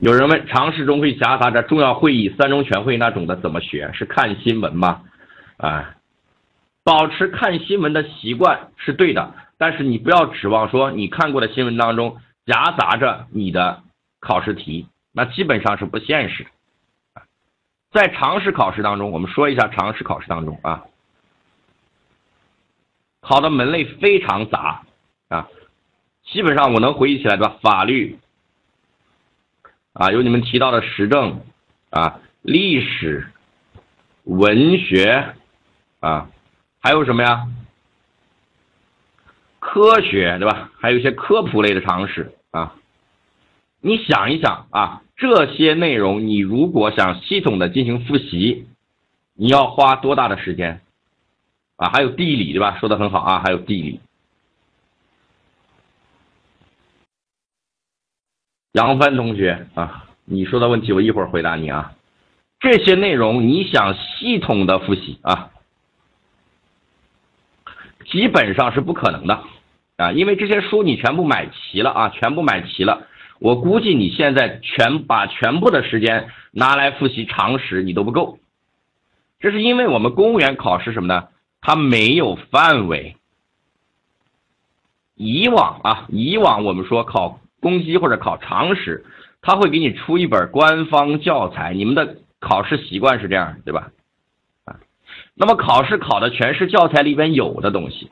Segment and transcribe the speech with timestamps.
[0.00, 3.90] 有人问：常识中会夹杂着重要会议、三中全会那种的，怎么学？
[3.92, 5.02] 是看新闻吗？
[5.58, 5.94] 啊，
[6.82, 12.16] 保持看新闻的习惯是对的，但是你不要指望说你看过的新闻当中
[12.46, 13.82] 夹杂着你的
[14.20, 16.46] 考试题，那基本上是不现实。
[17.90, 20.84] 在常识考试当中，我们说一下常识考试当中啊，
[23.20, 24.80] 考的门类非常杂
[25.28, 25.46] 啊，
[26.24, 28.18] 基本上我能回忆起来的，法律。
[30.00, 31.42] 啊，有你们提到的时政，
[31.90, 33.30] 啊，历史、
[34.24, 35.34] 文学，
[36.00, 36.30] 啊，
[36.80, 37.46] 还有什么呀？
[39.58, 40.70] 科学，对吧？
[40.80, 42.76] 还有一些科普类的常识，啊，
[43.82, 48.66] 你想一想啊，这些内容你如果想系统的进行复习，
[49.34, 50.80] 你要花多大的时间？
[51.76, 52.78] 啊，还有地理，对吧？
[52.80, 54.00] 说的很好啊，还有地理。
[58.72, 61.92] 杨帆同学啊，你说的问题我一会儿回答你啊。
[62.60, 65.50] 这些内容你想系统的复习啊，
[68.06, 69.42] 基本上是不可能的
[69.96, 73.08] 啊，因为这些书你全部买齐了啊，全部买齐了，
[73.40, 78.38] 我估计你现在全把全部的时间拿来复习常识你都不够。
[79.40, 81.28] 这是因为我们公务员考试什么呢？
[81.60, 83.16] 它没有范围。
[85.16, 87.40] 以往啊，以往我们说考。
[87.60, 89.04] 公基或者考常识，
[89.42, 91.74] 他会给你出一本官方教材。
[91.74, 93.90] 你们的考试习惯是这样，对吧？
[94.64, 94.76] 啊，
[95.34, 98.10] 那么考试考的全是教材里边有的东西。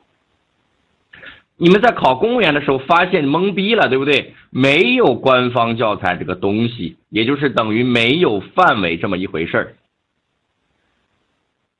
[1.61, 4.33] 你们在考公务员的时候发现懵逼了，对不对？
[4.49, 9.75] 没有官方教材这个东西，也就是等于没有范围这么一回事儿。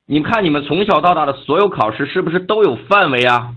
[0.06, 3.54] 你看你们从小到大的所有考试是不是都有范围啊？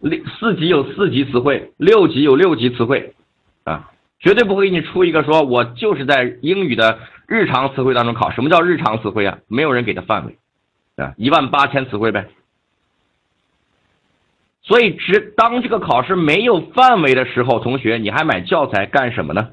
[0.00, 3.14] 六四级有四级词汇，六级有六级词汇，
[3.64, 6.98] 啊，绝对不会给你出一个说我就是在英语的
[7.28, 8.30] 日常词汇当中考。
[8.30, 9.38] 什么叫日常词汇啊？
[9.46, 10.38] 没有人给的范围，
[10.96, 12.28] 啊，一万八千词汇呗。
[14.62, 19.50] 所以，只当这个考试没有范围的时候，同学你还买教材干什么呢？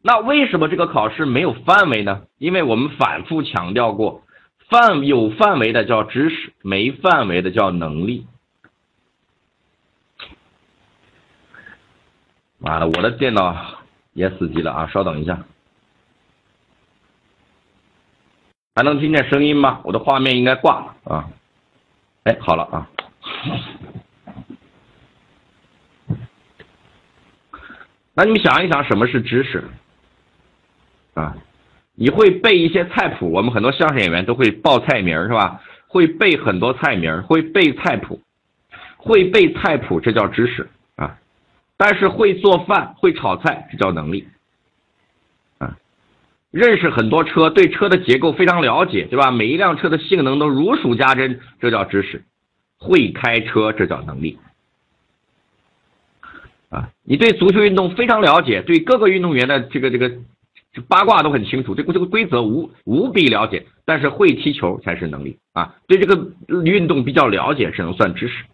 [0.00, 2.22] 那为什么这个考试没有范围呢？
[2.38, 4.22] 因为我们反复强调过，
[4.68, 8.26] 范有范围的叫知识，没范围的叫能力。
[12.64, 13.56] 妈的，我的电脑
[14.12, 14.86] 也死机了啊！
[14.86, 15.36] 稍等一下，
[18.76, 19.80] 还能听见声音吗？
[19.82, 21.28] 我的画面应该挂了啊！
[22.22, 22.88] 哎，好了啊。
[28.14, 29.64] 那你们想一想，什么是知识？
[31.14, 31.36] 啊，
[31.96, 35.60] 你会背一些菜谱，我们很多相声演员都会报菜名是吧？
[35.88, 38.20] 会背很多菜名，会背菜谱，
[38.98, 40.70] 会背菜谱，这叫知识。
[41.76, 44.28] 但是会做饭、会炒菜，这叫能力。
[45.58, 45.76] 啊，
[46.50, 49.30] 认识很多车，对车的结构非常了解，对吧？
[49.30, 52.24] 每一辆车的性能都如数家珍，这叫知识。
[52.78, 54.38] 会开车，这叫能力。
[56.70, 60.12] 啊，你对足球运动非常了解，对各个运动员的这个这个
[60.88, 63.66] 八卦都很清楚，这个这个规则无无比了解。
[63.84, 65.74] 但是会踢球才是能力啊！
[65.88, 66.30] 对这个
[66.62, 68.44] 运动比较了解，只能算知识。